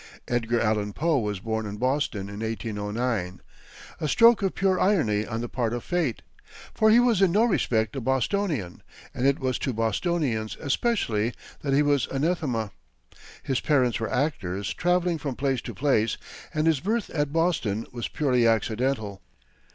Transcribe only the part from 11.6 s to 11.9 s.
that he